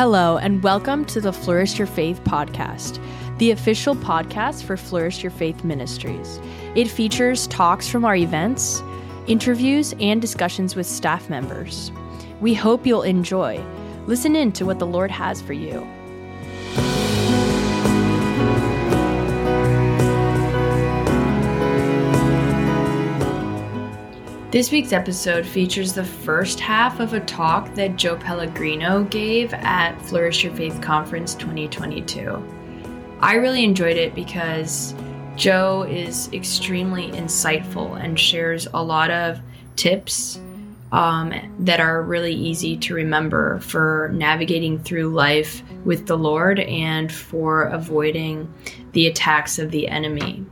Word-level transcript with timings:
Hello, 0.00 0.38
and 0.38 0.62
welcome 0.62 1.04
to 1.04 1.20
the 1.20 1.30
Flourish 1.30 1.76
Your 1.76 1.86
Faith 1.86 2.24
podcast, 2.24 2.98
the 3.36 3.50
official 3.50 3.94
podcast 3.94 4.62
for 4.62 4.78
Flourish 4.78 5.22
Your 5.22 5.30
Faith 5.30 5.62
Ministries. 5.62 6.40
It 6.74 6.88
features 6.88 7.46
talks 7.48 7.86
from 7.86 8.06
our 8.06 8.16
events, 8.16 8.82
interviews, 9.26 9.94
and 10.00 10.18
discussions 10.18 10.74
with 10.74 10.86
staff 10.86 11.28
members. 11.28 11.92
We 12.40 12.54
hope 12.54 12.86
you'll 12.86 13.02
enjoy. 13.02 13.62
Listen 14.06 14.36
in 14.36 14.52
to 14.52 14.64
what 14.64 14.78
the 14.78 14.86
Lord 14.86 15.10
has 15.10 15.42
for 15.42 15.52
you. 15.52 15.86
This 24.50 24.72
week's 24.72 24.92
episode 24.92 25.46
features 25.46 25.92
the 25.92 26.04
first 26.04 26.58
half 26.58 26.98
of 26.98 27.12
a 27.12 27.20
talk 27.20 27.72
that 27.76 27.94
Joe 27.94 28.16
Pellegrino 28.16 29.04
gave 29.04 29.54
at 29.54 29.96
Flourish 30.02 30.42
Your 30.42 30.52
Faith 30.54 30.82
Conference 30.82 31.36
2022. 31.36 32.44
I 33.20 33.34
really 33.34 33.62
enjoyed 33.62 33.96
it 33.96 34.12
because 34.12 34.92
Joe 35.36 35.82
is 35.88 36.32
extremely 36.32 37.12
insightful 37.12 38.02
and 38.02 38.18
shares 38.18 38.66
a 38.74 38.82
lot 38.82 39.12
of 39.12 39.38
tips 39.76 40.40
um, 40.90 41.32
that 41.60 41.78
are 41.78 42.02
really 42.02 42.34
easy 42.34 42.76
to 42.78 42.94
remember 42.94 43.60
for 43.60 44.10
navigating 44.12 44.80
through 44.80 45.10
life 45.10 45.62
with 45.84 46.08
the 46.08 46.18
Lord 46.18 46.58
and 46.58 47.12
for 47.12 47.66
avoiding 47.66 48.52
the 48.94 49.06
attacks 49.06 49.60
of 49.60 49.70
the 49.70 49.86
enemy. 49.86 50.44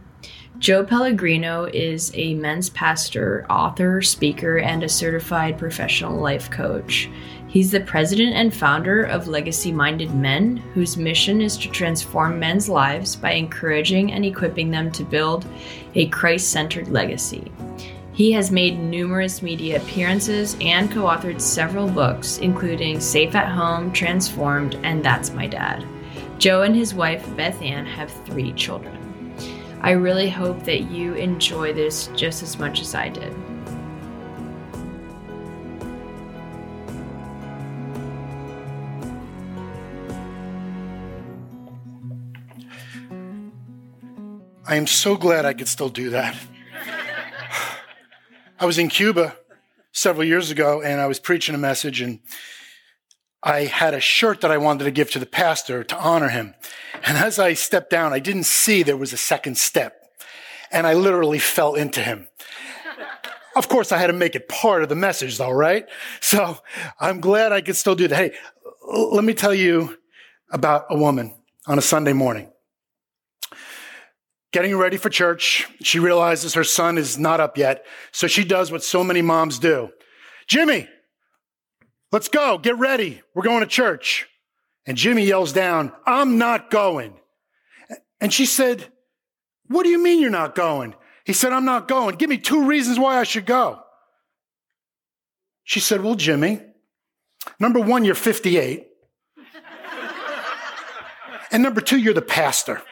Joe 0.59 0.83
Pellegrino 0.83 1.67
is 1.67 2.11
a 2.15 2.35
men's 2.35 2.69
pastor, 2.69 3.47
author, 3.49 4.03
speaker, 4.03 4.59
and 4.59 4.83
a 4.83 4.89
certified 4.89 5.57
professional 5.57 6.17
life 6.21 6.51
coach. 6.51 7.09
He's 7.47 7.71
the 7.71 7.81
president 7.81 8.35
and 8.35 8.53
founder 8.53 9.05
of 9.05 9.29
Legacy 9.29 9.71
Minded 9.71 10.13
Men, 10.17 10.57
whose 10.75 10.97
mission 10.97 11.41
is 11.41 11.57
to 11.59 11.71
transform 11.71 12.41
men's 12.41 12.69
lives 12.69 13.15
by 13.15 13.33
encouraging 13.33 14.11
and 14.11 14.25
equipping 14.25 14.73
them 14.73 14.91
to 14.93 15.05
build 15.05 15.47
a 15.95 16.09
Christ 16.09 16.51
centered 16.51 16.89
legacy. 16.89 17.53
He 18.13 18.33
has 18.33 18.51
made 18.51 18.81
numerous 18.81 19.43
media 19.43 19.81
appearances 19.81 20.57
and 20.61 20.91
co 20.91 21.03
authored 21.03 21.41
several 21.41 21.89
books, 21.89 22.39
including 22.39 22.99
Safe 22.99 23.37
at 23.37 23.49
Home, 23.49 23.93
Transformed, 23.93 24.75
and 24.83 25.05
That's 25.05 25.31
My 25.31 25.47
Dad. 25.47 25.87
Joe 26.39 26.63
and 26.63 26.75
his 26.75 26.95
wife, 26.95 27.25
Bethanne, 27.37 27.87
have 27.87 28.11
three 28.27 28.53
children. 28.55 28.98
I 29.81 29.93
really 29.93 30.29
hope 30.29 30.65
that 30.65 30.91
you 30.91 31.15
enjoy 31.15 31.73
this 31.73 32.09
just 32.17 32.43
as 32.43 32.59
much 32.59 32.81
as 32.81 32.95
I 32.95 33.09
did. 33.09 33.35
I 44.67 44.77
am 44.77 44.87
so 44.87 45.17
glad 45.17 45.47
I 45.47 45.55
could 45.55 45.69
still 45.69 45.89
do 45.89 46.11
that. 46.11 46.37
I 48.61 48.67
was 48.67 48.77
in 48.77 48.89
Cuba 48.89 49.37
several 49.93 50.25
years 50.25 50.51
ago 50.51 50.83
and 50.83 51.01
I 51.01 51.07
was 51.07 51.19
preaching 51.19 51.55
a 51.55 51.59
message 51.59 52.03
and 52.03 52.21
I 53.43 53.65
had 53.65 53.95
a 53.95 54.01
shirt 54.01 54.41
that 54.41 54.51
I 54.51 54.59
wanted 54.59 54.85
to 54.85 54.91
give 54.91 55.11
to 55.13 55.19
the 55.19 55.27
pastor 55.27 55.85
to 55.85 55.97
honor 55.97 56.29
him. 56.29 56.55
And 57.05 57.17
as 57.17 57.39
I 57.39 57.55
stepped 57.55 57.91
down, 57.91 58.13
I 58.13 58.19
didn't 58.19 58.45
see 58.45 58.83
there 58.83 58.97
was 58.97 59.13
a 59.13 59.19
second 59.19 59.59
step. 59.59 59.95
And 60.73 60.87
I 60.87 60.95
literally 60.95 61.39
fell 61.39 61.75
into 61.75 62.01
him. 62.01 62.29
Of 63.57 63.69
course, 63.69 63.91
I 63.91 63.99
had 63.99 64.09
to 64.09 64.13
make 64.13 64.35
it 64.35 64.49
part 64.49 64.83
of 64.83 64.89
the 64.89 64.95
message 64.95 65.39
though, 65.39 65.51
right? 65.51 65.87
So 66.21 66.59
I'm 67.01 67.21
glad 67.21 67.53
I 67.53 67.61
could 67.61 67.77
still 67.77 67.95
do 67.95 68.09
that. 68.09 68.17
Hey, 68.17 68.37
let 68.87 69.25
me 69.25 69.35
tell 69.35 69.55
you 69.55 69.97
about 70.51 70.87
a 70.91 70.97
woman 70.97 71.35
on 71.67 71.79
a 71.79 71.83
Sunday 71.83 72.13
morning. 72.13 72.51
Getting 74.53 74.77
ready 74.77 74.97
for 74.97 75.11
church, 75.11 75.69
she 75.83 75.99
realizes 75.99 76.55
her 76.55 76.65
son 76.65 76.99
is 76.99 77.19
not 77.19 77.41
up 77.41 77.59
yet. 77.59 77.85
So 78.13 78.27
she 78.27 78.45
does 78.45 78.73
what 78.73 78.83
so 78.83 79.05
many 79.05 79.23
moms 79.23 79.59
do. 79.59 79.91
Jimmy, 80.47 80.89
let's 82.13 82.29
go. 82.29 82.59
Get 82.59 82.79
ready. 82.79 83.23
We're 83.35 83.43
going 83.43 83.61
to 83.61 83.67
church. 83.67 84.29
And 84.87 84.97
Jimmy 84.97 85.27
yells 85.27 85.53
down, 85.53 85.93
I'm 86.07 86.39
not 86.39 86.71
going. 86.71 87.15
And 88.21 88.33
she 88.33 88.47
said, 88.47 88.87
What 89.67 89.83
do 89.83 89.91
you 89.91 90.03
mean 90.03 90.21
you're 90.21 90.31
not 90.31 90.55
going? 90.55 90.95
He 91.25 91.35
said, 91.35 91.53
I'm 91.53 91.67
not 91.67 91.89
going. 91.89 92.17
Give 92.17 92.31
me 92.31 92.39
two 92.39 92.67
reasons 92.67 92.99
why 92.99 93.19
I 93.19 93.25
should 93.25 93.45
go. 93.45 93.81
She 95.65 95.81
said, 95.81 96.03
Well, 96.03 96.15
Jimmy, 96.15 96.63
number 97.61 97.81
one, 97.81 98.05
you're 98.05 98.15
58. 98.15 98.87
and 101.53 101.63
number 101.63 101.83
two, 101.83 101.99
you're 101.99 102.15
the 102.15 102.23
pastor. 102.23 102.83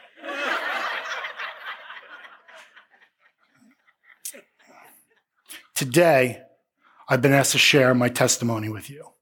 Today, 5.74 6.45
I've 7.08 7.22
been 7.22 7.32
asked 7.32 7.52
to 7.52 7.58
share 7.58 7.94
my 7.94 8.08
testimony 8.08 8.68
with 8.68 8.90
you 8.90 9.12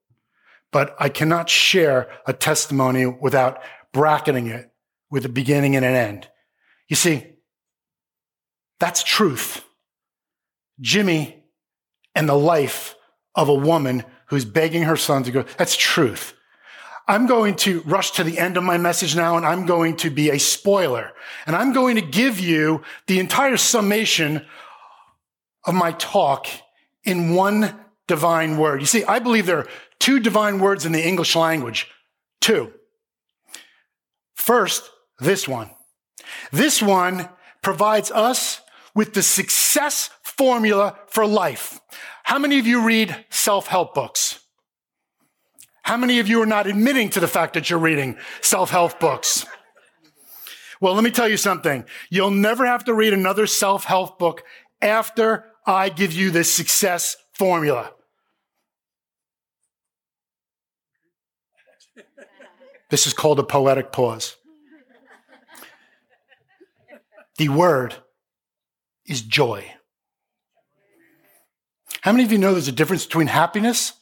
but 0.74 0.96
I 0.98 1.08
cannot 1.08 1.48
share 1.48 2.10
a 2.26 2.32
testimony 2.32 3.06
without 3.06 3.62
bracketing 3.92 4.48
it 4.48 4.72
with 5.08 5.24
a 5.24 5.28
beginning 5.28 5.76
and 5.76 5.84
an 5.84 5.94
end. 5.94 6.28
You 6.88 6.96
see, 6.96 7.24
that's 8.80 9.04
truth. 9.04 9.64
Jimmy 10.80 11.44
and 12.12 12.28
the 12.28 12.34
life 12.34 12.96
of 13.36 13.48
a 13.48 13.54
woman 13.54 14.02
who's 14.26 14.44
begging 14.44 14.82
her 14.82 14.96
son 14.96 15.22
to 15.22 15.30
go, 15.30 15.44
that's 15.58 15.76
truth. 15.76 16.34
I'm 17.06 17.28
going 17.28 17.54
to 17.58 17.82
rush 17.82 18.10
to 18.12 18.24
the 18.24 18.40
end 18.40 18.56
of 18.56 18.64
my 18.64 18.76
message 18.76 19.14
now 19.14 19.36
and 19.36 19.46
I'm 19.46 19.66
going 19.66 19.94
to 19.98 20.10
be 20.10 20.30
a 20.30 20.40
spoiler 20.40 21.12
and 21.46 21.54
I'm 21.54 21.72
going 21.72 21.94
to 21.94 22.02
give 22.02 22.40
you 22.40 22.82
the 23.06 23.20
entire 23.20 23.58
summation 23.58 24.44
of 25.64 25.74
my 25.74 25.92
talk 25.92 26.48
in 27.04 27.34
one 27.34 27.74
divine 28.06 28.56
word. 28.56 28.80
You 28.80 28.86
see, 28.86 29.04
I 29.04 29.18
believe 29.18 29.46
there 29.46 29.58
are 29.58 29.68
two 29.98 30.20
divine 30.20 30.58
words 30.58 30.84
in 30.84 30.92
the 30.92 31.06
English 31.06 31.36
language. 31.36 31.88
Two. 32.40 32.72
First, 34.34 34.90
this 35.18 35.48
one. 35.48 35.70
This 36.52 36.82
one 36.82 37.28
provides 37.62 38.10
us 38.10 38.60
with 38.94 39.14
the 39.14 39.22
success 39.22 40.10
formula 40.22 40.98
for 41.06 41.26
life. 41.26 41.80
How 42.24 42.38
many 42.38 42.58
of 42.58 42.66
you 42.66 42.86
read 42.86 43.24
self-help 43.30 43.94
books? 43.94 44.40
How 45.82 45.96
many 45.96 46.18
of 46.18 46.28
you 46.28 46.40
are 46.42 46.46
not 46.46 46.66
admitting 46.66 47.10
to 47.10 47.20
the 47.20 47.28
fact 47.28 47.54
that 47.54 47.68
you're 47.68 47.78
reading 47.78 48.16
self-help 48.40 48.98
books? 49.00 49.46
Well, 50.80 50.94
let 50.94 51.04
me 51.04 51.10
tell 51.10 51.28
you 51.28 51.36
something. 51.36 51.84
You'll 52.10 52.30
never 52.30 52.66
have 52.66 52.84
to 52.84 52.94
read 52.94 53.12
another 53.12 53.46
self-help 53.46 54.18
book 54.18 54.42
after 54.82 55.44
I 55.66 55.88
give 55.88 56.12
you 56.12 56.30
this 56.30 56.52
success 56.52 57.16
formula. 57.32 57.92
This 62.90 63.06
is 63.06 63.12
called 63.12 63.38
a 63.38 63.42
poetic 63.42 63.92
pause. 63.92 64.36
The 67.38 67.48
word 67.48 67.96
is 69.06 69.22
joy. 69.22 69.74
How 72.02 72.12
many 72.12 72.24
of 72.24 72.30
you 72.30 72.38
know 72.38 72.52
there's 72.52 72.68
a 72.68 72.72
difference 72.72 73.06
between 73.06 73.28
happiness 73.28 73.94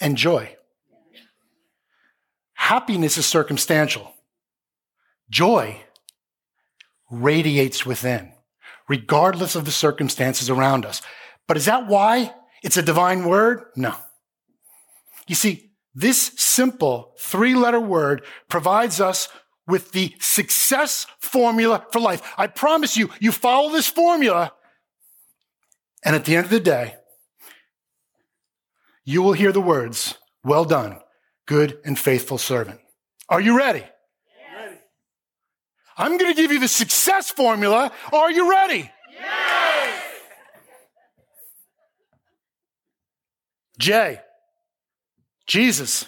and 0.00 0.16
joy? 0.16 0.56
Happiness 2.54 3.16
is 3.16 3.24
circumstantial. 3.24 4.12
Joy 5.30 5.80
radiates 7.10 7.86
within, 7.86 8.32
regardless 8.88 9.54
of 9.54 9.64
the 9.64 9.70
circumstances 9.70 10.48
around 10.50 10.84
us. 10.84 11.02
But 11.46 11.56
is 11.56 11.66
that 11.66 11.86
why 11.86 12.34
it's 12.62 12.76
a 12.76 12.82
divine 12.82 13.24
word? 13.24 13.64
No. 13.76 13.94
You 15.26 15.34
see, 15.34 15.70
this 15.94 16.32
simple 16.36 17.14
three 17.18 17.54
letter 17.54 17.80
word 17.80 18.24
provides 18.48 19.00
us 19.00 19.28
with 19.66 19.92
the 19.92 20.14
success 20.18 21.06
formula 21.20 21.84
for 21.92 22.00
life. 22.00 22.22
I 22.38 22.46
promise 22.46 22.96
you, 22.96 23.10
you 23.20 23.32
follow 23.32 23.70
this 23.70 23.86
formula, 23.86 24.52
and 26.04 26.16
at 26.16 26.24
the 26.24 26.36
end 26.36 26.46
of 26.46 26.50
the 26.50 26.60
day, 26.60 26.96
you 29.04 29.22
will 29.22 29.34
hear 29.34 29.52
the 29.52 29.60
words, 29.60 30.14
Well 30.42 30.64
done, 30.64 31.00
good 31.46 31.78
and 31.84 31.98
faithful 31.98 32.38
servant. 32.38 32.80
Are 33.28 33.40
you 33.40 33.56
ready? 33.56 33.84
I'm 35.98 36.16
going 36.16 36.32
to 36.32 36.40
give 36.40 36.52
you 36.52 36.60
the 36.60 36.68
success 36.68 37.30
formula. 37.30 37.90
Are 38.12 38.30
you 38.30 38.48
ready? 38.48 38.90
Yes. 39.12 40.04
Jay. 43.78 44.20
Jesus. 45.46 46.06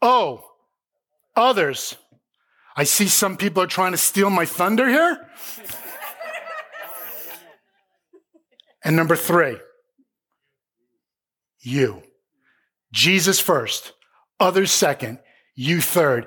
Oh, 0.00 0.44
others. 1.34 1.96
I 2.76 2.84
see 2.84 3.08
some 3.08 3.36
people 3.36 3.62
are 3.62 3.66
trying 3.66 3.92
to 3.92 3.98
steal 3.98 4.30
my 4.30 4.46
thunder 4.46 4.88
here. 4.88 5.28
and 8.84 8.94
number 8.94 9.16
three, 9.16 9.56
you. 11.60 12.02
Jesus 12.92 13.40
first, 13.40 13.92
others 14.38 14.70
second, 14.70 15.18
you 15.54 15.80
third. 15.80 16.26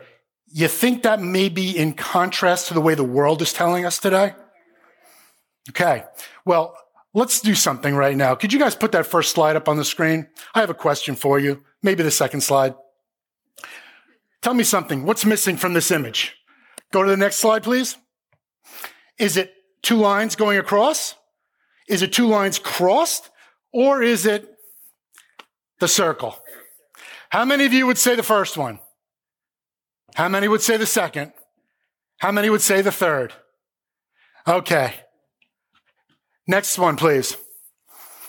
You 0.55 0.67
think 0.67 1.01
that 1.01 1.19
may 1.19 1.50
be 1.50 1.75
in 1.75 1.94
contrast 1.94 2.67
to 2.67 2.75
the 2.75 2.81
way 2.81 2.94
the 2.94 3.03
world 3.03 3.41
is 3.41 3.51
telling 3.51 3.85
us 3.85 3.97
today? 3.97 4.35
Okay. 5.69 6.03
Well, 6.45 6.77
let's 7.15 7.41
do 7.41 7.55
something 7.55 7.95
right 7.95 8.15
now. 8.15 8.35
Could 8.35 8.53
you 8.53 8.59
guys 8.59 8.75
put 8.75 8.91
that 8.91 9.07
first 9.07 9.31
slide 9.31 9.55
up 9.55 9.67
on 9.67 9.77
the 9.77 9.83
screen? 9.83 10.27
I 10.53 10.59
have 10.59 10.69
a 10.69 10.75
question 10.75 11.15
for 11.15 11.39
you. 11.39 11.63
Maybe 11.81 12.03
the 12.03 12.11
second 12.11 12.41
slide. 12.41 12.75
Tell 14.44 14.53
me 14.53 14.63
something. 14.63 15.05
What's 15.05 15.25
missing 15.25 15.57
from 15.57 15.73
this 15.73 15.89
image? 15.89 16.35
Go 16.91 17.01
to 17.01 17.09
the 17.09 17.17
next 17.17 17.38
slide, 17.38 17.63
please. 17.63 17.97
Is 19.17 19.38
it 19.38 19.56
two 19.81 19.97
lines 19.97 20.35
going 20.35 20.59
across? 20.59 21.15
Is 21.89 22.03
it 22.03 22.13
two 22.13 22.27
lines 22.27 22.59
crossed? 22.59 23.31
Or 23.71 24.03
is 24.03 24.27
it 24.27 24.47
the 25.79 25.88
circle? 25.88 26.38
How 27.29 27.44
many 27.44 27.65
of 27.65 27.73
you 27.73 27.88
would 27.88 27.97
say 27.97 28.15
the 28.15 28.21
first 28.21 28.56
one? 28.56 28.77
How 30.15 30.30
many 30.30 30.48
would 30.48 30.62
say 30.62 30.77
the 30.77 30.86
second? 30.86 31.33
How 32.18 32.31
many 32.31 32.50
would 32.50 32.62
say 32.62 32.81
the 32.81 32.92
third? 32.92 33.33
Okay. 34.48 34.94
Next 36.48 36.77
one, 36.77 36.98
please. 36.98 37.38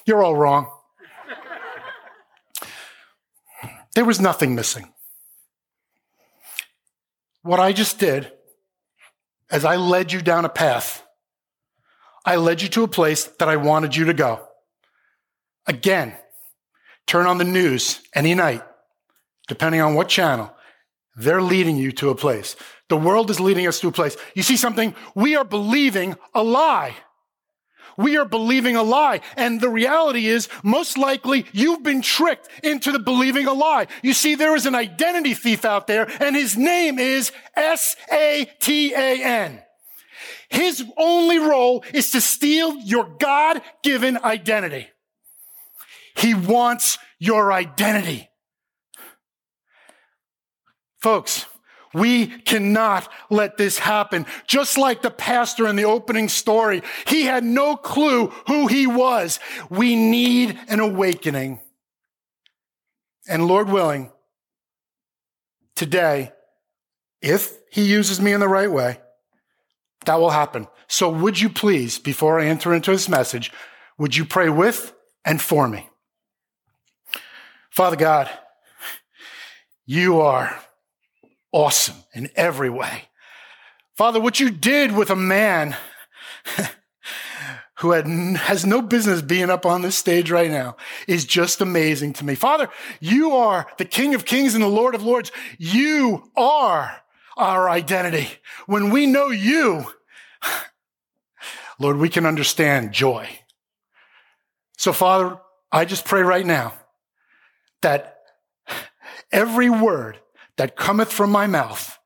You're 0.07 0.23
all 0.23 0.37
wrong. 0.37 0.71
There 3.95 4.05
was 4.05 4.21
nothing 4.21 4.55
missing. 4.55 4.93
What 7.43 7.61
I 7.61 7.73
just 7.73 7.99
did, 7.99 8.33
as 9.51 9.65
I 9.65 9.77
led 9.77 10.13
you 10.13 10.23
down 10.23 10.45
a 10.45 10.49
path, 10.49 11.05
I 12.25 12.37
led 12.37 12.63
you 12.63 12.69
to 12.71 12.85
a 12.85 12.89
place 12.89 13.25
that 13.39 13.49
I 13.49 13.57
wanted 13.57 13.95
you 13.95 14.07
to 14.07 14.15
go. 14.15 14.49
Again, 15.67 16.17
turn 17.07 17.27
on 17.27 17.39
the 17.39 17.45
news 17.45 18.01
any 18.15 18.35
night, 18.35 18.63
depending 19.47 19.81
on 19.81 19.95
what 19.95 20.09
channel. 20.09 20.54
They're 21.17 21.43
leading 21.43 21.77
you 21.77 21.93
to 21.93 22.11
a 22.11 22.15
place. 22.15 22.57
The 22.89 22.97
world 22.97 23.31
is 23.31 23.41
leading 23.41 23.67
us 23.67 23.81
to 23.81 23.89
a 23.89 23.93
place. 23.93 24.17
You 24.35 24.43
see 24.43 24.57
something? 24.57 24.95
We 25.15 25.37
are 25.37 25.45
believing 25.45 26.17
a 26.35 26.43
lie. 26.43 26.97
We 27.97 28.17
are 28.17 28.25
believing 28.25 28.75
a 28.75 28.83
lie. 28.83 29.21
And 29.37 29.61
the 29.61 29.69
reality 29.69 30.27
is, 30.27 30.49
most 30.65 30.99
likely, 30.99 31.47
you've 31.53 31.85
been 31.85 32.03
tricked 32.03 32.49
into 32.65 32.91
the 32.91 32.99
believing 32.99 33.47
a 33.47 33.53
lie. 33.53 33.87
You 34.03 34.13
see, 34.13 34.35
there 34.35 34.57
is 34.57 34.67
an 34.67 34.75
identity 34.75 35.35
thief 35.35 35.65
out 35.65 35.87
there, 35.87 36.11
and 36.21 36.35
his 36.35 36.57
name 36.57 36.99
is 36.99 37.31
S-A-T-A-N. 37.55 39.63
His 40.49 40.85
only 40.97 41.39
role 41.39 41.85
is 41.93 42.11
to 42.11 42.21
steal 42.21 42.79
your 42.81 43.05
God 43.19 43.63
given 43.83 44.19
identity. 44.19 44.89
He 46.17 46.35
wants 46.35 46.99
your 47.19 47.53
identity. 47.53 48.29
Folks, 51.05 51.45
we 51.93 52.27
cannot 52.27 53.13
let 53.29 53.59
this 53.59 53.79
happen. 53.79 54.25
Just 54.47 54.79
like 54.79 55.03
the 55.03 55.11
pastor 55.11 55.69
in 55.69 55.77
the 55.77 55.85
opening 55.85 56.31
story, 56.31 56.83
he 57.07 57.25
had 57.25 57.45
no 57.45 57.77
clue 57.77 58.29
who 58.47 58.69
he 58.69 58.87
was. 58.87 59.39
We 59.69 59.97
need 59.97 60.59
an 60.67 60.81
awakening. 60.81 61.61
And 63.29 63.47
Lord 63.47 63.69
willing, 63.69 64.13
today, 65.75 66.33
if 67.21 67.53
he 67.71 67.85
uses 67.85 68.19
me 68.19 68.33
in 68.33 68.41
the 68.41 68.49
right 68.49 68.73
way, 68.73 68.99
that 70.07 70.19
will 70.19 70.31
happen. 70.31 70.69
So 70.89 71.11
would 71.11 71.39
you 71.39 71.51
please, 71.51 71.99
before 71.99 72.41
I 72.41 72.47
enter 72.47 72.73
into 72.73 72.93
this 72.93 73.11
message, 73.11 73.53
would 73.99 74.17
you 74.17 74.25
pray 74.25 74.49
with 74.49 74.95
and 75.23 75.39
for 75.39 75.69
me? 75.69 75.87
Father 77.69 77.97
God, 77.97 78.31
you 79.85 80.23
are 80.23 80.59
awesome 81.55 82.03
in 82.13 82.29
every 82.35 82.69
way. 82.69 83.05
Father, 83.97 84.21
what 84.21 84.41
you 84.41 84.51
did 84.51 84.91
with 84.93 85.09
a 85.09 85.17
man 85.17 85.77
who 87.77 87.93
had, 87.93 88.07
has 88.07 88.67
no 88.67 88.83
business 88.83 89.23
being 89.23 89.51
up 89.51 89.65
on 89.65 89.81
this 89.81 89.97
stage 89.97 90.33
right 90.33 90.51
now 90.51 90.77
is 91.07 91.25
just 91.25 91.61
amazing 91.61 92.13
to 92.15 92.25
me. 92.25 92.35
Father, 92.35 92.69
you 92.99 93.31
are 93.31 93.69
the 93.79 93.85
King 93.85 94.17
of 94.17 94.25
Kings 94.25 94.55
and 94.55 94.65
the 94.65 94.69
Lord 94.69 94.97
of 94.97 95.05
Lords. 95.05 95.31
You 95.57 96.29
are 96.37 97.03
our 97.37 97.71
identity. 97.71 98.29
When 98.67 98.91
we 98.91 99.07
know 99.07 99.29
you, 99.29 99.87
Lord, 101.79 101.99
we 101.99 102.09
can 102.09 102.27
understand 102.27 102.93
joy. 102.93 103.29
So, 104.77 104.93
Father, 104.93 105.39
I 105.71 105.85
just 105.85 106.05
pray 106.05 106.23
right 106.23 106.47
now 106.47 106.75
that 107.83 108.19
every 109.31 109.71
word 109.71 110.19
that 110.57 110.77
cometh 110.77 111.13
from 111.13 111.31
my 111.31 111.47
mouth 111.47 111.99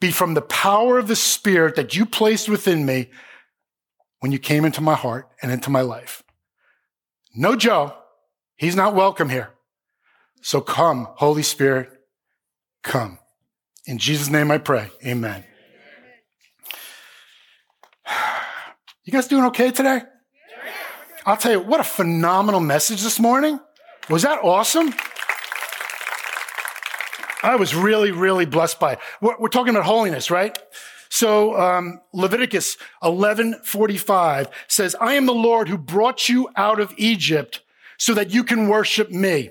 be 0.00 0.10
from 0.10 0.34
the 0.34 0.42
power 0.42 0.98
of 0.98 1.08
the 1.08 1.16
Spirit 1.16 1.74
that 1.76 1.96
you 1.96 2.04
placed 2.04 2.48
within 2.48 2.84
me 2.84 3.10
when 4.20 4.32
you 4.32 4.38
came 4.38 4.64
into 4.64 4.80
my 4.80 4.94
heart 4.94 5.28
and 5.42 5.50
into 5.50 5.70
my 5.70 5.80
life. 5.80 6.22
No 7.34 7.56
Joe, 7.56 7.94
he's 8.56 8.76
not 8.76 8.94
welcome 8.94 9.28
here. 9.28 9.50
So 10.42 10.60
come, 10.60 11.08
Holy 11.16 11.42
Spirit, 11.42 11.90
come. 12.82 13.18
In 13.86 13.98
Jesus' 13.98 14.28
name 14.28 14.50
I 14.50 14.58
pray. 14.58 14.90
Amen. 15.04 15.44
You 19.04 19.12
guys 19.12 19.28
doing 19.28 19.44
okay 19.46 19.70
today? 19.70 20.02
I'll 21.24 21.36
tell 21.36 21.52
you, 21.52 21.60
what 21.60 21.80
a 21.80 21.84
phenomenal 21.84 22.60
message 22.60 23.02
this 23.02 23.18
morning. 23.18 23.60
Was 24.08 24.22
that 24.22 24.42
awesome? 24.42 24.92
I 27.46 27.54
was 27.54 27.76
really, 27.76 28.10
really 28.10 28.44
blessed 28.44 28.80
by. 28.80 28.98
We're, 29.20 29.36
we're 29.38 29.48
talking 29.48 29.70
about 29.70 29.84
holiness, 29.84 30.32
right? 30.32 30.58
So 31.08 31.56
um, 31.58 32.00
Leviticus 32.12 32.76
11:45 33.04 34.50
says, 34.66 34.96
"I 35.00 35.14
am 35.14 35.26
the 35.26 35.32
Lord 35.32 35.68
who 35.68 35.78
brought 35.78 36.28
you 36.28 36.48
out 36.56 36.80
of 36.80 36.92
Egypt 36.96 37.60
so 37.98 38.14
that 38.14 38.30
you 38.30 38.42
can 38.42 38.68
worship 38.68 39.10
me." 39.10 39.50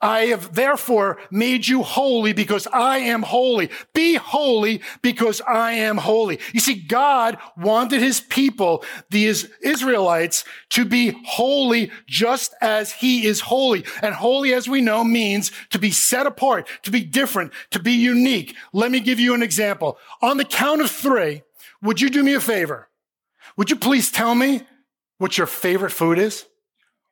I 0.00 0.26
have 0.26 0.54
therefore 0.54 1.18
made 1.30 1.66
you 1.66 1.82
holy 1.82 2.34
because 2.34 2.66
I 2.66 2.98
am 2.98 3.22
holy. 3.22 3.70
Be 3.94 4.14
holy 4.16 4.82
because 5.00 5.40
I 5.40 5.72
am 5.72 5.96
holy. 5.96 6.38
You 6.52 6.60
see, 6.60 6.74
God 6.74 7.38
wanted 7.56 8.02
his 8.02 8.20
people, 8.20 8.84
the 9.08 9.26
Israelites, 9.26 10.44
to 10.70 10.84
be 10.84 11.18
holy 11.26 11.90
just 12.06 12.54
as 12.60 12.92
he 12.92 13.26
is 13.26 13.40
holy. 13.40 13.84
And 14.02 14.14
holy, 14.14 14.52
as 14.52 14.68
we 14.68 14.82
know, 14.82 15.02
means 15.02 15.50
to 15.70 15.78
be 15.78 15.90
set 15.90 16.26
apart, 16.26 16.68
to 16.82 16.90
be 16.90 17.00
different, 17.02 17.52
to 17.70 17.80
be 17.80 17.92
unique. 17.92 18.54
Let 18.74 18.90
me 18.90 19.00
give 19.00 19.18
you 19.18 19.32
an 19.34 19.42
example. 19.42 19.98
On 20.20 20.36
the 20.36 20.44
count 20.44 20.82
of 20.82 20.90
three, 20.90 21.42
would 21.80 22.02
you 22.02 22.10
do 22.10 22.22
me 22.22 22.34
a 22.34 22.40
favor? 22.40 22.88
Would 23.56 23.70
you 23.70 23.76
please 23.76 24.10
tell 24.10 24.34
me 24.34 24.66
what 25.16 25.38
your 25.38 25.46
favorite 25.46 25.92
food 25.92 26.18
is? 26.18 26.44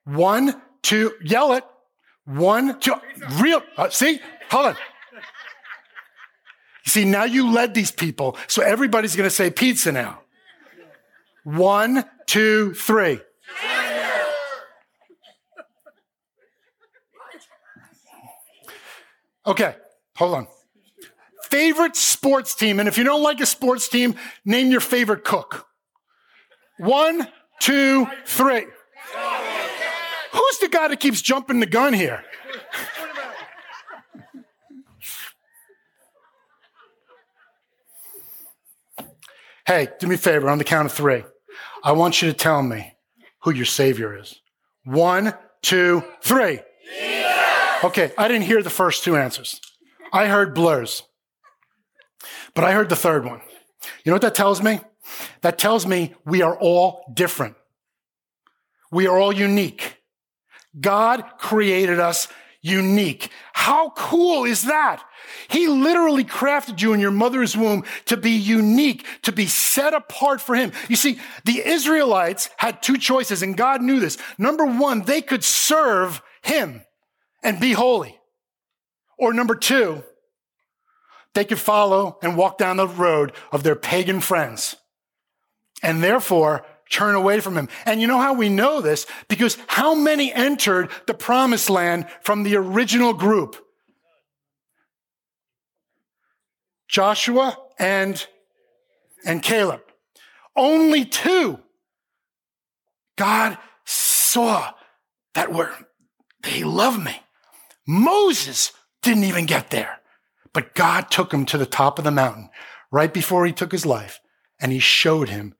One, 0.04 0.60
two, 0.82 1.14
yell 1.22 1.54
it. 1.54 1.64
One, 2.26 2.80
two, 2.80 2.94
real, 3.40 3.62
uh, 3.76 3.90
see, 3.90 4.18
hold 4.50 4.66
on. 4.66 4.76
You 6.86 6.90
see, 6.90 7.04
now 7.04 7.24
you 7.24 7.50
led 7.50 7.74
these 7.74 7.90
people, 7.90 8.36
so 8.46 8.62
everybody's 8.62 9.16
going 9.16 9.28
to 9.28 9.34
say 9.34 9.50
pizza 9.50 9.92
now. 9.92 10.20
One, 11.44 12.04
two, 12.26 12.74
three. 12.74 13.20
Okay, 19.46 19.76
hold 20.16 20.34
on. 20.34 20.46
Favorite 21.50 21.96
sports 21.96 22.54
team, 22.54 22.80
and 22.80 22.88
if 22.88 22.96
you 22.96 23.04
don't 23.04 23.22
like 23.22 23.40
a 23.40 23.46
sports 23.46 23.88
team, 23.88 24.14
name 24.44 24.70
your 24.70 24.80
favorite 24.80 25.24
cook. 25.24 25.66
One, 26.78 27.28
two, 27.60 28.06
three. 28.24 28.64
Guy 30.74 30.88
that 30.88 30.98
keeps 30.98 31.22
jumping 31.22 31.60
the 31.60 31.66
gun 31.66 31.92
here? 31.92 32.24
hey, 39.68 39.86
do 40.00 40.08
me 40.08 40.16
a 40.16 40.18
favor 40.18 40.50
on 40.50 40.58
the 40.58 40.64
count 40.64 40.86
of 40.86 40.92
three. 40.92 41.22
I 41.84 41.92
want 41.92 42.20
you 42.20 42.28
to 42.28 42.36
tell 42.36 42.60
me 42.60 42.96
who 43.44 43.52
your 43.52 43.66
Savior 43.66 44.18
is. 44.18 44.40
One, 44.82 45.34
two, 45.62 46.02
three. 46.22 46.58
Okay, 47.84 48.10
I 48.18 48.26
didn't 48.26 48.42
hear 48.42 48.60
the 48.60 48.68
first 48.68 49.04
two 49.04 49.16
answers. 49.16 49.60
I 50.12 50.26
heard 50.26 50.56
blurs, 50.56 51.04
but 52.52 52.64
I 52.64 52.72
heard 52.72 52.88
the 52.88 52.96
third 52.96 53.24
one. 53.24 53.42
You 54.02 54.10
know 54.10 54.16
what 54.16 54.22
that 54.22 54.34
tells 54.34 54.60
me? 54.60 54.80
That 55.42 55.56
tells 55.56 55.86
me 55.86 56.16
we 56.24 56.42
are 56.42 56.58
all 56.58 57.04
different. 57.14 57.54
We 58.90 59.06
are 59.06 59.16
all 59.16 59.32
unique. 59.32 59.93
God 60.78 61.24
created 61.38 62.00
us 62.00 62.28
unique. 62.60 63.30
How 63.52 63.90
cool 63.90 64.44
is 64.44 64.64
that? 64.64 65.04
He 65.48 65.68
literally 65.68 66.24
crafted 66.24 66.80
you 66.80 66.92
in 66.92 67.00
your 67.00 67.10
mother's 67.10 67.56
womb 67.56 67.84
to 68.06 68.16
be 68.16 68.30
unique, 68.30 69.06
to 69.22 69.32
be 69.32 69.46
set 69.46 69.92
apart 69.92 70.40
for 70.40 70.54
Him. 70.54 70.72
You 70.88 70.96
see, 70.96 71.18
the 71.44 71.62
Israelites 71.64 72.48
had 72.56 72.82
two 72.82 72.96
choices 72.96 73.42
and 73.42 73.56
God 73.56 73.82
knew 73.82 74.00
this. 74.00 74.16
Number 74.38 74.64
one, 74.64 75.02
they 75.02 75.20
could 75.20 75.44
serve 75.44 76.22
Him 76.42 76.82
and 77.42 77.60
be 77.60 77.72
holy. 77.72 78.18
Or 79.18 79.32
number 79.32 79.54
two, 79.54 80.02
they 81.34 81.44
could 81.44 81.58
follow 81.58 82.18
and 82.22 82.36
walk 82.36 82.58
down 82.58 82.78
the 82.78 82.88
road 82.88 83.32
of 83.52 83.62
their 83.62 83.76
pagan 83.76 84.20
friends 84.20 84.76
and 85.82 86.02
therefore 86.02 86.64
turn 86.90 87.14
away 87.14 87.40
from 87.40 87.56
him. 87.56 87.68
And 87.86 88.00
you 88.00 88.06
know 88.06 88.20
how 88.20 88.34
we 88.34 88.48
know 88.48 88.80
this? 88.80 89.06
Because 89.28 89.58
how 89.66 89.94
many 89.94 90.32
entered 90.32 90.90
the 91.06 91.14
promised 91.14 91.70
land 91.70 92.06
from 92.22 92.42
the 92.42 92.56
original 92.56 93.12
group? 93.12 93.56
Joshua 96.88 97.56
and, 97.78 98.24
and 99.26 99.42
Caleb. 99.42 99.80
Only 100.56 101.04
two. 101.04 101.58
God 103.16 103.58
saw 103.84 104.72
that 105.34 105.52
were, 105.52 105.72
they 106.42 106.62
love 106.62 107.02
me. 107.02 107.20
Moses 107.86 108.72
didn't 109.02 109.24
even 109.24 109.46
get 109.46 109.70
there. 109.70 110.00
But 110.52 110.74
God 110.74 111.10
took 111.10 111.34
him 111.34 111.44
to 111.46 111.58
the 111.58 111.66
top 111.66 111.98
of 111.98 112.04
the 112.04 112.10
mountain 112.10 112.48
right 112.90 113.12
before 113.12 113.44
he 113.44 113.52
took 113.52 113.72
his 113.72 113.84
life 113.84 114.20
and 114.60 114.70
he 114.70 114.78
showed 114.78 115.28
him 115.28 115.54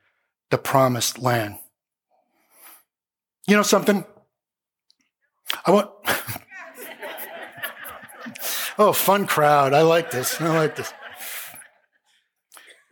the 0.55 0.59
promised 0.59 1.19
land. 1.19 1.59
You 3.49 3.57
know 3.57 3.65
something? 3.65 4.05
I 5.67 5.73
want. 5.73 5.91
oh, 8.79 8.93
fun 8.93 9.27
crowd. 9.27 9.75
I 9.75 9.83
like 9.83 10.13
this. 10.13 10.41
I 10.41 10.57
like 10.57 10.77
this. 10.77 10.93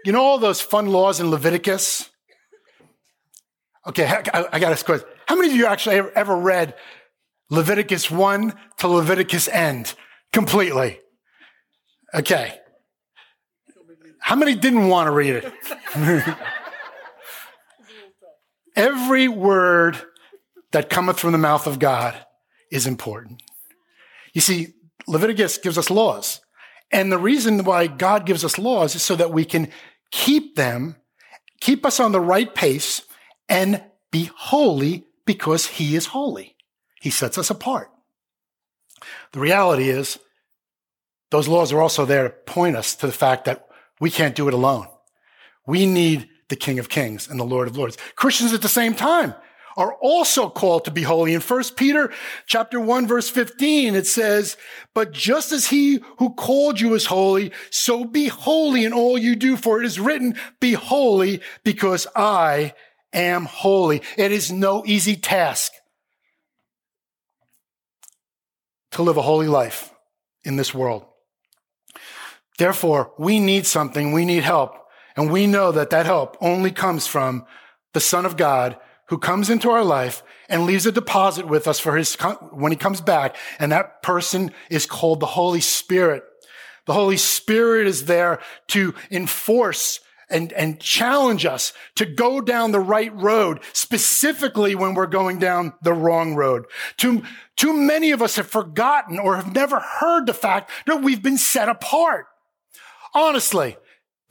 You 0.04 0.10
know 0.10 0.22
all 0.22 0.38
those 0.38 0.60
fun 0.60 0.88
laws 0.88 1.20
in 1.20 1.30
Leviticus? 1.30 2.10
Okay, 3.86 4.06
I, 4.06 4.58
got 4.58 4.76
to 4.76 4.84
question. 4.84 5.08
How 5.26 5.36
many 5.36 5.50
of 5.50 5.54
you 5.54 5.66
actually 5.66 6.00
ever 6.16 6.36
read 6.36 6.74
Leviticus 7.48 8.10
1 8.10 8.54
to 8.78 8.88
Leviticus 8.88 9.46
end 9.46 9.94
completely? 10.32 10.98
Okay. 12.12 12.58
How 14.18 14.34
many 14.34 14.56
didn't 14.56 14.88
want 14.88 15.06
to 15.06 15.12
read 15.12 15.44
it? 15.44 15.52
Every 18.74 19.28
word 19.28 20.00
that 20.72 20.90
cometh 20.90 21.18
from 21.18 21.32
the 21.32 21.38
mouth 21.38 21.66
of 21.66 21.78
God 21.78 22.14
is 22.70 22.86
important. 22.86 23.42
You 24.32 24.40
see, 24.40 24.68
Leviticus 25.06 25.58
gives 25.58 25.76
us 25.78 25.90
laws. 25.90 26.40
And 26.90 27.10
the 27.10 27.18
reason 27.18 27.64
why 27.64 27.86
God 27.86 28.26
gives 28.26 28.44
us 28.44 28.58
laws 28.58 28.94
is 28.94 29.02
so 29.02 29.16
that 29.16 29.32
we 29.32 29.44
can 29.44 29.68
keep 30.10 30.56
them, 30.56 30.96
keep 31.60 31.84
us 31.86 32.00
on 32.00 32.12
the 32.12 32.20
right 32.20 32.54
pace, 32.54 33.02
and 33.48 33.82
be 34.10 34.30
holy 34.36 35.04
because 35.24 35.66
He 35.66 35.96
is 35.96 36.06
holy. 36.06 36.56
He 37.00 37.10
sets 37.10 37.38
us 37.38 37.50
apart. 37.50 37.90
The 39.32 39.40
reality 39.40 39.88
is, 39.88 40.18
those 41.30 41.48
laws 41.48 41.72
are 41.72 41.80
also 41.80 42.04
there 42.04 42.24
to 42.24 42.30
point 42.30 42.76
us 42.76 42.94
to 42.96 43.06
the 43.06 43.12
fact 43.12 43.46
that 43.46 43.66
we 44.00 44.10
can't 44.10 44.34
do 44.34 44.48
it 44.48 44.54
alone. 44.54 44.86
We 45.66 45.86
need 45.86 46.28
the 46.52 46.56
King 46.56 46.78
of 46.78 46.90
Kings 46.90 47.30
and 47.30 47.40
the 47.40 47.44
Lord 47.44 47.66
of 47.66 47.78
Lords. 47.78 47.96
Christians 48.14 48.52
at 48.52 48.60
the 48.60 48.68
same 48.68 48.92
time 48.92 49.34
are 49.74 49.94
also 50.02 50.50
called 50.50 50.84
to 50.84 50.90
be 50.90 51.00
holy. 51.00 51.32
In 51.32 51.40
1 51.40 51.62
Peter 51.76 52.12
chapter 52.44 52.78
1 52.78 53.06
verse 53.06 53.30
15, 53.30 53.94
it 53.94 54.06
says, 54.06 54.58
But 54.92 55.12
just 55.12 55.50
as 55.50 55.68
he 55.68 56.00
who 56.18 56.34
called 56.34 56.78
you 56.78 56.92
is 56.92 57.06
holy, 57.06 57.52
so 57.70 58.04
be 58.04 58.28
holy 58.28 58.84
in 58.84 58.92
all 58.92 59.16
you 59.16 59.34
do, 59.34 59.56
for 59.56 59.80
it 59.80 59.86
is 59.86 59.98
written, 59.98 60.34
Be 60.60 60.74
holy 60.74 61.40
because 61.64 62.06
I 62.14 62.74
am 63.14 63.46
holy. 63.46 64.02
It 64.18 64.30
is 64.30 64.52
no 64.52 64.84
easy 64.84 65.16
task 65.16 65.72
to 68.90 69.02
live 69.02 69.16
a 69.16 69.22
holy 69.22 69.48
life 69.48 69.94
in 70.44 70.56
this 70.56 70.74
world. 70.74 71.06
Therefore, 72.58 73.14
we 73.18 73.40
need 73.40 73.64
something. 73.64 74.12
We 74.12 74.26
need 74.26 74.42
help. 74.42 74.81
And 75.16 75.30
we 75.30 75.46
know 75.46 75.72
that 75.72 75.90
that 75.90 76.06
help 76.06 76.36
only 76.40 76.70
comes 76.70 77.06
from 77.06 77.44
the 77.92 78.00
Son 78.00 78.26
of 78.26 78.36
God 78.36 78.76
who 79.06 79.18
comes 79.18 79.50
into 79.50 79.70
our 79.70 79.84
life 79.84 80.22
and 80.48 80.64
leaves 80.64 80.86
a 80.86 80.92
deposit 80.92 81.46
with 81.46 81.68
us 81.68 81.78
for 81.78 81.96
his, 81.96 82.14
when 82.50 82.72
he 82.72 82.76
comes 82.76 83.00
back. 83.00 83.36
And 83.58 83.72
that 83.72 84.02
person 84.02 84.52
is 84.70 84.86
called 84.86 85.20
the 85.20 85.26
Holy 85.26 85.60
Spirit. 85.60 86.24
The 86.86 86.94
Holy 86.94 87.16
Spirit 87.16 87.86
is 87.86 88.06
there 88.06 88.40
to 88.68 88.94
enforce 89.10 90.00
and, 90.30 90.52
and 90.54 90.80
challenge 90.80 91.44
us 91.44 91.72
to 91.96 92.06
go 92.06 92.40
down 92.40 92.72
the 92.72 92.80
right 92.80 93.14
road, 93.14 93.60
specifically 93.72 94.74
when 94.74 94.94
we're 94.94 95.06
going 95.06 95.38
down 95.38 95.74
the 95.82 95.92
wrong 95.92 96.34
road. 96.34 96.64
Too, 96.96 97.22
too 97.56 97.74
many 97.74 98.12
of 98.12 98.22
us 98.22 98.36
have 98.36 98.46
forgotten 98.46 99.18
or 99.18 99.36
have 99.36 99.54
never 99.54 99.78
heard 99.78 100.26
the 100.26 100.34
fact 100.34 100.70
that 100.86 101.02
we've 101.02 101.22
been 101.22 101.38
set 101.38 101.68
apart. 101.68 102.26
Honestly, 103.14 103.76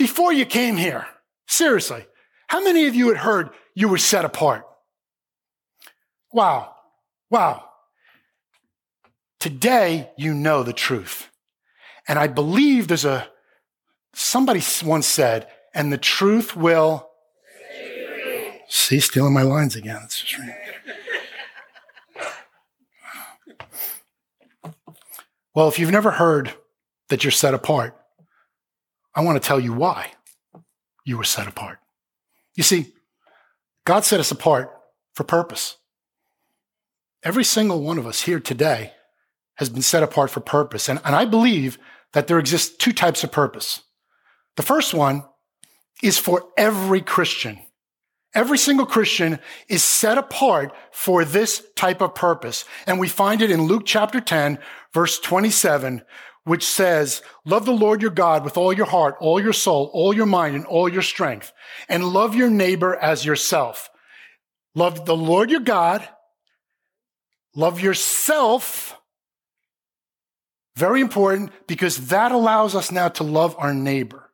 before 0.01 0.33
you 0.33 0.47
came 0.47 0.77
here, 0.77 1.05
seriously, 1.47 2.07
how 2.47 2.59
many 2.63 2.87
of 2.87 2.95
you 2.95 3.09
had 3.09 3.17
heard 3.17 3.51
you 3.75 3.87
were 3.87 3.99
set 3.99 4.25
apart? 4.25 4.65
Wow. 6.33 6.73
Wow. 7.29 7.65
Today, 9.39 10.09
you 10.17 10.33
know 10.33 10.63
the 10.63 10.73
truth. 10.73 11.29
And 12.07 12.17
I 12.17 12.25
believe 12.25 12.87
there's 12.87 13.05
a, 13.05 13.27
somebody 14.15 14.63
once 14.83 15.05
said, 15.05 15.47
and 15.71 15.93
the 15.93 15.99
truth 15.99 16.55
will. 16.55 17.07
See, 18.69 18.99
stealing 19.01 19.33
my 19.33 19.43
lines 19.43 19.75
again. 19.75 19.97
That's 20.01 20.19
just 20.19 20.39
right. 20.39 20.55
Well, 25.53 25.67
if 25.67 25.77
you've 25.77 25.91
never 25.91 26.09
heard 26.09 26.55
that 27.09 27.23
you're 27.23 27.29
set 27.29 27.53
apart, 27.53 28.00
I 29.13 29.21
want 29.21 29.41
to 29.41 29.45
tell 29.45 29.59
you 29.59 29.73
why 29.73 30.13
you 31.03 31.17
were 31.17 31.23
set 31.23 31.47
apart. 31.47 31.79
You 32.55 32.63
see, 32.63 32.93
God 33.85 34.03
set 34.05 34.19
us 34.19 34.31
apart 34.31 34.71
for 35.13 35.23
purpose. 35.23 35.77
Every 37.23 37.43
single 37.43 37.81
one 37.81 37.97
of 37.97 38.07
us 38.07 38.21
here 38.21 38.39
today 38.39 38.93
has 39.55 39.69
been 39.69 39.81
set 39.81 40.03
apart 40.03 40.31
for 40.31 40.39
purpose. 40.39 40.89
And, 40.89 40.99
and 41.03 41.15
I 41.15 41.25
believe 41.25 41.77
that 42.13 42.27
there 42.27 42.39
exists 42.39 42.75
two 42.75 42.93
types 42.93 43.23
of 43.23 43.31
purpose. 43.31 43.81
The 44.55 44.63
first 44.63 44.93
one 44.93 45.23
is 46.01 46.17
for 46.17 46.45
every 46.57 47.01
Christian. 47.01 47.59
Every 48.33 48.57
single 48.57 48.85
Christian 48.85 49.39
is 49.67 49.83
set 49.83 50.17
apart 50.17 50.73
for 50.91 51.25
this 51.25 51.63
type 51.75 52.01
of 52.01 52.15
purpose. 52.15 52.63
And 52.87 52.99
we 52.99 53.09
find 53.09 53.41
it 53.41 53.51
in 53.51 53.63
Luke 53.63 53.83
chapter 53.85 54.21
10, 54.21 54.57
verse 54.93 55.19
27, 55.19 56.01
which 56.45 56.65
says, 56.65 57.21
love 57.45 57.65
the 57.65 57.73
Lord 57.73 58.01
your 58.01 58.11
God 58.11 58.45
with 58.45 58.57
all 58.57 58.71
your 58.71 58.85
heart, 58.85 59.15
all 59.19 59.41
your 59.41 59.53
soul, 59.53 59.91
all 59.93 60.13
your 60.13 60.25
mind, 60.25 60.55
and 60.55 60.65
all 60.65 60.87
your 60.87 61.01
strength, 61.01 61.51
and 61.89 62.05
love 62.05 62.33
your 62.33 62.49
neighbor 62.49 62.95
as 62.95 63.25
yourself. 63.25 63.89
Love 64.75 65.05
the 65.05 65.15
Lord 65.15 65.51
your 65.51 65.59
God. 65.59 66.07
Love 67.53 67.81
yourself. 67.81 68.97
Very 70.77 71.01
important 71.01 71.51
because 71.67 72.07
that 72.07 72.31
allows 72.31 72.75
us 72.75 72.93
now 72.93 73.09
to 73.09 73.25
love 73.25 73.55
our 73.59 73.73
neighbor 73.73 74.30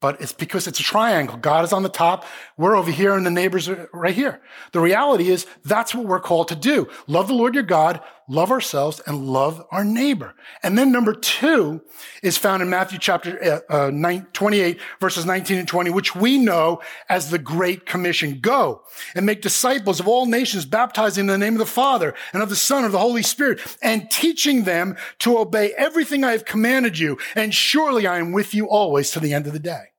but 0.00 0.20
it's 0.20 0.32
because 0.32 0.66
it's 0.66 0.80
a 0.80 0.82
triangle. 0.82 1.36
God 1.36 1.64
is 1.64 1.72
on 1.72 1.82
the 1.82 1.88
top. 1.88 2.24
We're 2.56 2.74
over 2.74 2.90
here 2.90 3.14
and 3.14 3.24
the 3.24 3.30
neighbors 3.30 3.68
are 3.68 3.88
right 3.92 4.14
here. 4.14 4.40
The 4.72 4.80
reality 4.80 5.28
is 5.28 5.46
that's 5.64 5.94
what 5.94 6.06
we're 6.06 6.20
called 6.20 6.48
to 6.48 6.56
do. 6.56 6.88
Love 7.06 7.28
the 7.28 7.34
Lord 7.34 7.54
your 7.54 7.62
God, 7.62 8.00
love 8.30 8.50
ourselves 8.50 9.00
and 9.06 9.26
love 9.26 9.62
our 9.70 9.84
neighbor. 9.84 10.34
And 10.62 10.78
then 10.78 10.92
number 10.92 11.12
two 11.12 11.82
is 12.22 12.38
found 12.38 12.62
in 12.62 12.70
Matthew 12.70 12.98
chapter 12.98 13.62
uh, 13.70 13.90
uh 13.90 14.20
28 14.32 14.80
verses 15.00 15.26
19 15.26 15.58
and 15.58 15.68
20, 15.68 15.90
which 15.90 16.14
we 16.14 16.38
know 16.38 16.80
as 17.08 17.30
the 17.30 17.38
Great 17.38 17.86
Commission. 17.86 18.40
Go 18.40 18.82
and 19.14 19.26
make 19.26 19.42
disciples 19.42 20.00
of 20.00 20.08
all 20.08 20.26
nations, 20.26 20.64
baptizing 20.64 21.22
in 21.22 21.26
the 21.26 21.38
name 21.38 21.54
of 21.54 21.58
the 21.58 21.66
Father 21.66 22.14
and 22.32 22.42
of 22.42 22.48
the 22.48 22.56
Son 22.56 22.84
of 22.84 22.92
the 22.92 22.98
Holy 22.98 23.22
Spirit 23.22 23.60
and 23.82 24.10
teaching 24.10 24.64
them 24.64 24.96
to 25.18 25.38
obey 25.38 25.72
everything 25.76 26.24
I 26.24 26.32
have 26.32 26.44
commanded 26.44 26.98
you. 26.98 27.18
And 27.34 27.54
surely 27.54 28.06
I 28.06 28.18
am 28.18 28.32
with 28.32 28.54
you 28.54 28.68
always 28.68 29.10
to 29.10 29.20
the 29.20 29.34
end 29.34 29.46
of 29.46 29.52
the 29.52 29.58
day 29.58 29.90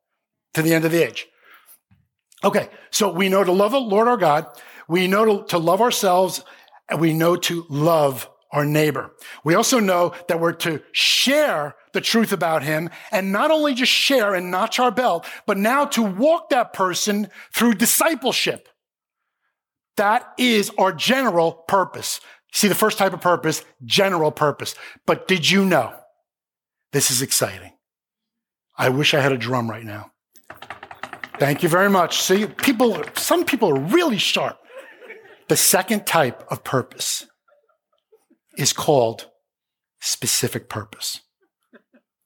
to 0.53 0.61
the 0.61 0.73
end 0.73 0.85
of 0.85 0.91
the 0.91 1.03
age. 1.03 1.27
Okay, 2.43 2.69
so 2.89 3.11
we 3.11 3.29
know 3.29 3.43
to 3.43 3.51
love 3.51 3.71
the 3.71 3.79
Lord 3.79 4.07
our 4.07 4.17
God, 4.17 4.47
we 4.87 5.07
know 5.07 5.25
to, 5.25 5.45
to 5.47 5.57
love 5.57 5.81
ourselves, 5.81 6.43
and 6.91 6.99
we 6.99 7.13
know 7.13 7.35
to 7.37 7.65
love 7.69 8.29
our 8.51 8.65
neighbor. 8.65 9.11
We 9.43 9.55
also 9.55 9.79
know 9.79 10.13
that 10.27 10.39
we're 10.39 10.51
to 10.53 10.81
share 10.91 11.75
the 11.93 12.01
truth 12.01 12.33
about 12.33 12.63
him 12.63 12.89
and 13.11 13.31
not 13.31 13.49
only 13.49 13.73
just 13.73 13.91
share 13.91 14.35
and 14.35 14.51
notch 14.51 14.77
our 14.77 14.91
belt, 14.91 15.25
but 15.47 15.57
now 15.57 15.85
to 15.85 16.03
walk 16.03 16.49
that 16.49 16.73
person 16.73 17.29
through 17.55 17.75
discipleship. 17.75 18.67
That 19.97 20.33
is 20.37 20.69
our 20.77 20.91
general 20.91 21.53
purpose. 21.53 22.19
See, 22.53 22.67
the 22.67 22.75
first 22.75 22.97
type 22.97 23.13
of 23.13 23.21
purpose, 23.21 23.63
general 23.85 24.31
purpose. 24.31 24.75
But 25.05 25.27
did 25.27 25.49
you 25.49 25.65
know? 25.65 25.93
This 26.91 27.09
is 27.09 27.21
exciting. 27.21 27.71
I 28.77 28.89
wish 28.89 29.13
I 29.13 29.21
had 29.21 29.31
a 29.31 29.37
drum 29.37 29.69
right 29.69 29.85
now. 29.85 30.11
Thank 31.39 31.63
you 31.63 31.69
very 31.69 31.89
much. 31.89 32.21
See, 32.21 32.47
people, 32.47 33.01
some 33.15 33.45
people 33.45 33.69
are 33.69 33.79
really 33.79 34.17
sharp. 34.17 34.60
The 35.47 35.57
second 35.57 36.05
type 36.05 36.43
of 36.49 36.63
purpose 36.63 37.27
is 38.57 38.73
called 38.73 39.27
specific 39.99 40.69
purpose. 40.69 41.21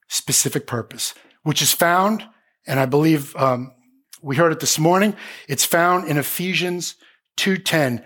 Specific 0.08 0.68
purpose. 0.68 1.14
which 1.44 1.62
is 1.62 1.72
found, 1.72 2.26
and 2.66 2.80
I 2.80 2.88
believe 2.88 3.36
um, 3.36 3.72
we 4.24 4.36
heard 4.36 4.52
it 4.52 4.60
this 4.60 4.80
morning. 4.80 5.16
It's 5.48 5.64
found 5.64 6.08
in 6.10 6.18
Ephesians 6.18 6.96
2:10. 7.38 8.04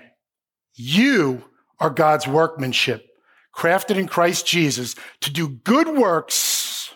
You 0.75 1.45
are 1.79 1.89
God's 1.89 2.27
workmanship, 2.27 3.05
crafted 3.55 3.95
in 3.95 4.07
Christ 4.07 4.45
Jesus 4.45 4.93
to 5.21 5.31
do 5.31 5.47
good 5.47 5.87
works, 5.87 6.93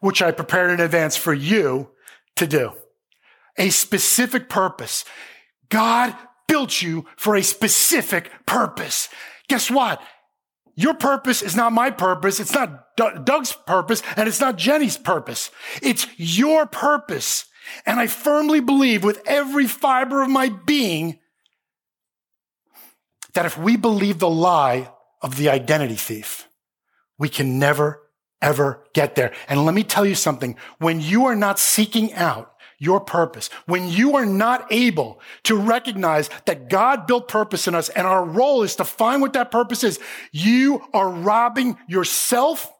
which 0.00 0.22
I 0.22 0.30
prepared 0.30 0.70
in 0.70 0.80
advance 0.80 1.16
for 1.16 1.34
you 1.34 1.90
to 2.36 2.46
do. 2.46 2.72
A 3.58 3.68
specific 3.68 4.48
purpose. 4.48 5.04
God 5.68 6.16
built 6.54 6.82
you 6.82 7.04
for 7.16 7.34
a 7.34 7.42
specific 7.42 8.30
purpose. 8.46 9.08
Guess 9.48 9.72
what? 9.72 10.00
Your 10.76 10.94
purpose 10.94 11.42
is 11.42 11.56
not 11.56 11.72
my 11.72 11.90
purpose. 11.90 12.38
It's 12.38 12.54
not 12.54 12.96
Doug's 12.96 13.56
purpose 13.66 14.04
and 14.16 14.28
it's 14.28 14.38
not 14.38 14.56
Jenny's 14.56 14.96
purpose. 14.96 15.50
It's 15.82 16.06
your 16.16 16.64
purpose. 16.64 17.46
And 17.84 17.98
I 17.98 18.06
firmly 18.06 18.60
believe 18.60 19.02
with 19.02 19.20
every 19.26 19.66
fiber 19.66 20.22
of 20.22 20.30
my 20.30 20.48
being 20.48 21.18
that 23.32 23.46
if 23.46 23.58
we 23.58 23.76
believe 23.76 24.20
the 24.20 24.30
lie 24.30 24.92
of 25.22 25.36
the 25.36 25.48
identity 25.48 25.96
thief, 25.96 26.46
we 27.18 27.28
can 27.28 27.58
never, 27.58 28.00
ever 28.40 28.84
get 28.94 29.16
there. 29.16 29.32
And 29.48 29.66
let 29.66 29.74
me 29.74 29.82
tell 29.82 30.06
you 30.06 30.14
something. 30.14 30.54
When 30.78 31.00
you 31.00 31.26
are 31.26 31.34
not 31.34 31.58
seeking 31.58 32.12
out 32.12 32.53
your 32.84 33.00
purpose, 33.00 33.48
when 33.66 33.88
you 33.88 34.16
are 34.16 34.26
not 34.26 34.66
able 34.70 35.20
to 35.44 35.56
recognize 35.56 36.30
that 36.44 36.68
God 36.68 37.06
built 37.06 37.28
purpose 37.28 37.66
in 37.66 37.74
us 37.74 37.88
and 37.88 38.06
our 38.06 38.24
role 38.24 38.62
is 38.62 38.76
to 38.76 38.84
find 38.84 39.22
what 39.22 39.32
that 39.32 39.50
purpose 39.50 39.82
is, 39.82 39.98
you 40.30 40.84
are 40.92 41.08
robbing 41.08 41.78
yourself. 41.88 42.70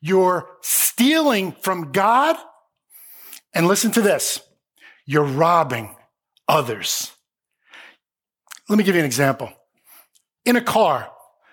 You're 0.00 0.48
stealing 0.60 1.52
from 1.52 1.92
God. 1.92 2.36
And 3.54 3.66
listen 3.66 3.90
to 3.92 4.02
this. 4.02 4.40
You're 5.06 5.24
robbing 5.24 5.94
others. 6.48 7.12
Let 8.68 8.76
me 8.76 8.84
give 8.84 8.94
you 8.94 9.00
an 9.00 9.06
example. 9.06 9.52
In 10.44 10.56
a 10.56 10.60
car, 10.60 11.10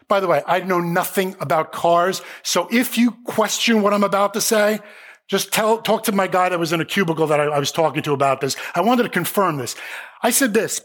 by 0.07 0.19
the 0.19 0.27
way, 0.27 0.41
I 0.45 0.59
know 0.59 0.81
nothing 0.81 1.35
about 1.39 1.71
cars. 1.71 2.21
So 2.43 2.67
if 2.71 2.97
you 2.97 3.11
question 3.25 3.81
what 3.81 3.93
I'm 3.93 4.03
about 4.03 4.33
to 4.33 4.41
say, 4.41 4.79
just 5.31 5.53
tell, 5.53 5.77
talk 5.77 6.03
to 6.03 6.11
my 6.11 6.27
guy 6.27 6.49
that 6.49 6.59
was 6.59 6.73
in 6.73 6.81
a 6.81 6.85
cubicle 6.85 7.25
that 7.27 7.39
I, 7.39 7.45
I 7.45 7.57
was 7.57 7.71
talking 7.71 8.03
to 8.03 8.11
about 8.11 8.41
this. 8.41 8.57
I 8.75 8.81
wanted 8.81 9.03
to 9.03 9.09
confirm 9.09 9.55
this. 9.55 9.77
I 10.21 10.29
said 10.29 10.53
this. 10.53 10.81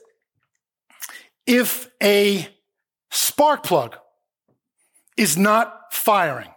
If 1.49 1.91
a 2.01 2.49
spark 3.11 3.65
plug 3.65 3.97
is 5.17 5.37
not 5.37 5.93
firing, 5.93 6.51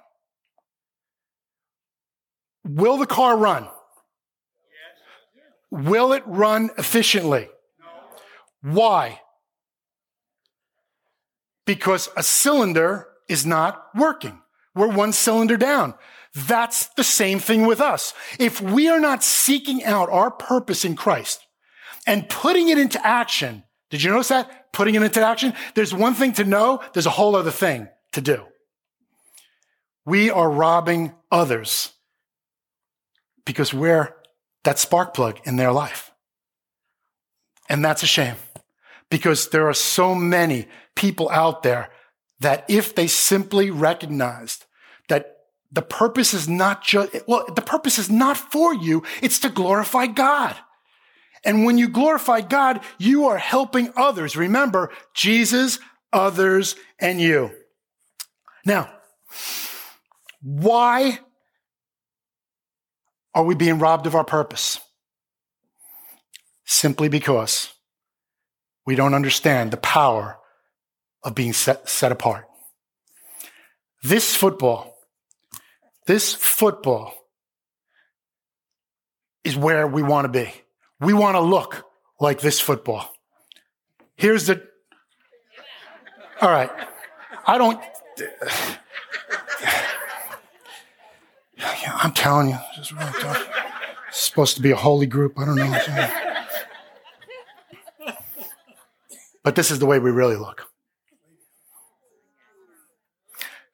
will 2.63 2.97
the 2.97 3.07
car 3.07 3.35
run? 3.35 3.67
Will 5.71 6.13
it 6.13 6.21
run 6.27 6.69
efficiently? 6.77 7.49
Why? 8.61 9.21
Because 11.65 12.07
a 12.15 12.21
cylinder 12.21 13.07
is 13.27 13.47
not 13.47 13.87
working. 13.95 14.41
We're 14.75 14.89
one 14.89 15.11
cylinder 15.11 15.57
down. 15.57 15.95
That's 16.35 16.87
the 16.89 17.03
same 17.03 17.39
thing 17.39 17.65
with 17.65 17.81
us. 17.81 18.13
If 18.39 18.61
we 18.61 18.87
are 18.87 18.99
not 18.99 19.23
seeking 19.23 19.83
out 19.83 20.09
our 20.09 20.29
purpose 20.29 20.85
in 20.85 20.95
Christ 20.95 21.45
and 22.05 22.29
putting 22.29 22.69
it 22.69 22.77
into 22.77 23.05
action, 23.05 23.63
did 23.89 24.03
you 24.03 24.11
notice 24.11 24.27
that? 24.29 24.71
Putting 24.71 24.95
it 24.95 25.01
into 25.01 25.25
action? 25.25 25.53
There's 25.73 25.93
one 25.93 26.13
thing 26.13 26.33
to 26.33 26.43
know, 26.43 26.81
there's 26.93 27.07
a 27.07 27.11
whole 27.11 27.35
other 27.35 27.51
thing 27.51 27.87
to 28.11 28.21
do. 28.21 28.45
We 30.05 30.29
are 30.29 30.49
robbing 30.49 31.13
others 31.31 31.93
because 33.45 33.73
we're 33.73 34.15
that 34.63 34.79
spark 34.79 35.13
plug 35.13 35.39
in 35.45 35.55
their 35.55 35.71
life. 35.71 36.11
And 37.67 37.83
that's 37.83 38.03
a 38.03 38.07
shame 38.07 38.35
because 39.09 39.49
there 39.49 39.67
are 39.67 39.73
so 39.73 40.13
many 40.13 40.67
people 40.95 41.29
out 41.29 41.63
there 41.63 41.89
that 42.39 42.65
if 42.67 42.95
they 42.95 43.07
simply 43.07 43.69
recognized 43.69 44.65
the 45.71 45.81
purpose 45.81 46.33
is 46.33 46.49
not 46.49 46.83
just, 46.83 47.15
well, 47.27 47.45
the 47.53 47.61
purpose 47.61 47.99
is 47.99 48.09
not 48.09 48.37
for 48.37 48.73
you. 48.73 49.03
It's 49.21 49.39
to 49.39 49.49
glorify 49.49 50.07
God. 50.07 50.55
And 51.45 51.63
when 51.63 51.77
you 51.77 51.87
glorify 51.87 52.41
God, 52.41 52.81
you 52.97 53.25
are 53.27 53.37
helping 53.37 53.93
others. 53.95 54.35
Remember, 54.35 54.91
Jesus, 55.13 55.79
others, 56.11 56.75
and 56.99 57.21
you. 57.21 57.51
Now, 58.65 58.91
why 60.41 61.19
are 63.33 63.43
we 63.43 63.55
being 63.55 63.79
robbed 63.79 64.07
of 64.07 64.15
our 64.15 64.25
purpose? 64.25 64.79
Simply 66.65 67.09
because 67.09 67.73
we 68.85 68.95
don't 68.95 69.13
understand 69.13 69.71
the 69.71 69.77
power 69.77 70.37
of 71.23 71.35
being 71.35 71.53
set, 71.53 71.87
set 71.87 72.11
apart. 72.11 72.45
This 74.03 74.35
football 74.35 74.88
this 76.09 76.33
football 76.33 77.13
is 79.43 79.55
where 79.55 79.85
we 79.85 80.01
want 80.01 80.25
to 80.25 80.29
be. 80.29 80.51
We 80.99 81.13
want 81.13 81.35
to 81.35 81.39
look 81.39 81.85
like 82.19 82.41
this 82.41 82.59
football. 82.59 83.13
Here's 84.15 84.47
the. 84.47 84.59
All 86.41 86.49
right. 86.49 86.71
I 87.45 87.59
don't. 87.59 87.79
I'm 92.01 92.13
telling 92.13 92.49
you, 92.49 92.57
this 92.75 92.87
is 92.87 92.93
really 92.93 93.11
tough. 93.19 93.47
It's 94.07 94.19
supposed 94.19 94.55
to 94.55 94.63
be 94.63 94.71
a 94.71 94.75
holy 94.75 95.05
group. 95.05 95.37
I 95.37 95.45
don't 95.45 95.57
know. 95.57 95.79
But 99.43 99.53
this 99.53 99.69
is 99.69 99.77
the 99.77 99.85
way 99.85 99.99
we 99.99 100.09
really 100.09 100.37
look. 100.37 100.65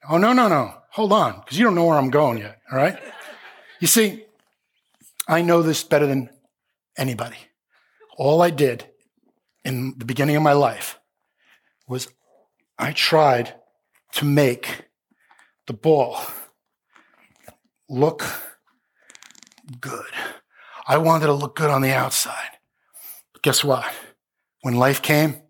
Oh, 0.10 0.18
no, 0.18 0.34
no, 0.34 0.50
no 0.50 0.74
hold 0.96 1.12
on, 1.12 1.42
because 1.42 1.60
you 1.60 1.66
don't 1.66 1.76
know 1.76 1.86
where 1.86 1.98
I'm 1.98 2.10
going 2.10 2.38
yet, 2.38 2.62
all 2.72 2.78
right? 2.78 2.98
You 3.82 3.88
see, 3.88 4.24
I 5.28 5.42
know 5.42 5.62
this 5.62 5.84
better 5.84 6.08
than 6.08 6.30
anybody. 6.98 7.36
All 8.18 8.42
I 8.42 8.50
did 8.50 8.86
in 9.66 9.96
the 9.98 10.06
beginning 10.06 10.38
of 10.38 10.42
my 10.42 10.54
life 10.54 10.98
was 11.86 12.08
I 12.80 12.94
tried 12.94 13.56
to 14.14 14.24
make 14.24 14.86
the 15.68 15.74
ball 15.74 16.18
look 17.90 18.24
good. 19.82 20.14
I 20.88 20.98
wanted 20.98 21.26
to 21.26 21.34
look 21.34 21.58
good 21.58 21.70
on 21.70 21.82
the 21.82 21.92
outside. 21.92 22.52
But 23.34 23.42
guess 23.42 23.66
what? 23.66 23.86
When 24.62 24.76
life 24.76 25.02
came, 25.02 25.42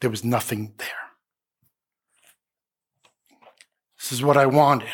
there 0.00 0.10
was 0.10 0.22
nothing 0.22 0.74
there. 0.78 1.07
This 4.08 4.20
is 4.20 4.24
what 4.24 4.38
I 4.38 4.46
wanted. 4.46 4.88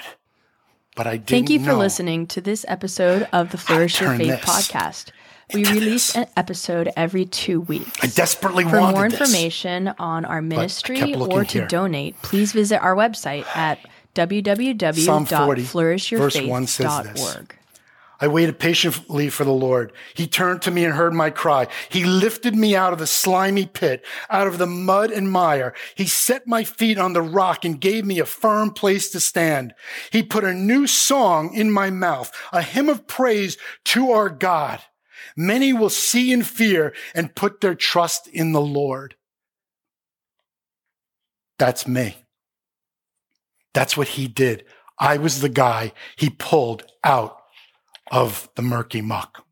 But 0.96 1.07
I 1.07 1.12
didn't 1.18 1.29
Thank 1.29 1.50
you 1.50 1.61
for 1.61 1.66
know. 1.66 1.79
listening 1.79 2.27
to 2.29 2.40
this 2.40 2.64
episode 2.66 3.29
of 3.33 3.50
the 3.53 3.59
Flourish 3.59 4.00
Your 4.00 4.16
Faith 4.16 4.27
this 4.27 4.40
podcast. 4.40 5.12
We 5.53 5.64
release 5.64 6.14
this. 6.14 6.16
an 6.16 6.27
episode 6.37 6.90
every 6.96 7.24
two 7.24 7.61
weeks. 7.61 7.92
I 8.03 8.09
desperately 8.09 8.64
For 8.64 8.81
more 8.81 9.09
this. 9.09 9.20
information 9.20 9.94
on 10.00 10.24
our 10.24 10.42
ministry 10.42 11.14
or 11.14 11.44
to 11.44 11.59
here. 11.59 11.66
donate, 11.68 12.20
please 12.22 12.50
visit 12.53 12.83
our 12.83 12.96
website 12.96 13.44
at 13.55 13.79
Psalm 14.16 15.27
40, 15.27 15.62
verse 15.62 16.37
1 16.37 16.66
says 16.66 17.03
this. 17.12 17.20
www.flourishyourfaith.org. 17.22 17.57
I 18.20 18.29
waited 18.29 18.59
patiently 18.59 19.29
for 19.29 19.44
the 19.44 19.53
Lord. 19.53 19.92
He 20.14 20.27
turned 20.27 20.62
to 20.62 20.70
me 20.70 20.85
and 20.85 20.94
heard 20.94 21.12
my 21.12 21.31
cry. 21.31 21.66
He 21.88 22.05
lifted 22.05 22.55
me 22.55 22.77
out 22.77 22.92
of 22.92 22.98
the 22.98 23.07
slimy 23.07 23.66
pit, 23.66 24.05
out 24.31 24.46
of 24.46 24.59
the 24.59 24.66
mud 24.66 25.11
and 25.11 25.31
mire. 25.31 25.74
He 25.96 26.07
set 26.07 26.46
my 26.46 26.64
feet 26.64 26.96
on 26.96 27.12
the 27.12 27.22
rock 27.22 27.64
and 27.64 27.81
gave 27.81 28.05
me 28.05 28.20
a 28.20 28.27
firm 28.27 28.70
place 28.70 29.11
to 29.11 29.20
stand. 29.20 29.74
He 30.11 30.22
put 30.22 30.44
a 30.44 30.55
new 30.55 30.87
song 30.87 31.53
in 31.55 31.70
my 31.70 31.90
mouth, 31.90 32.33
a 32.53 32.62
hymn 32.62 32.88
of 32.88 33.07
praise 33.07 33.59
to 33.87 34.12
our 34.12 34.29
God. 34.29 34.81
Many 35.37 35.72
will 35.72 35.90
see 35.90 36.33
and 36.33 36.46
fear 36.46 36.94
and 37.14 37.35
put 37.35 37.61
their 37.61 37.74
trust 37.74 38.29
in 38.29 38.53
the 38.53 38.61
Lord. 38.61 39.16
That's 41.59 41.87
me. 41.87 42.16
That's 43.72 43.96
what 43.96 44.09
he 44.09 44.29
did. 44.29 44.64
I 44.98 45.18
was 45.18 45.40
the 45.40 45.48
guy 45.48 45.92
he 46.16 46.31
pulled 46.31 46.85
out 47.03 47.38
of 48.11 48.49
the 48.55 48.62
murky 48.62 49.01
muck. 49.01 49.43